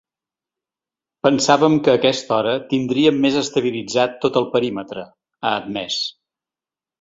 Pensàvem 1.27 1.75
que 1.87 1.93
a 1.93 1.99
aquesta 2.01 2.33
hora 2.37 2.55
tindríem 2.71 3.19
més 3.27 3.37
estabilitzat 3.43 4.17
tot 4.25 4.41
el 4.43 4.49
perímetre, 4.57 5.05
ha 5.43 5.53
admès. 5.61 6.01